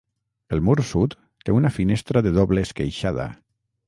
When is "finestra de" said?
1.75-2.31